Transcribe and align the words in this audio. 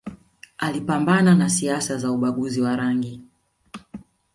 Alipambana 0.57 1.35
na 1.35 1.49
siasa 1.49 1.97
za 1.97 2.11
ubaguzi 2.11 2.61
wa 2.61 2.75
rangi 2.75 3.21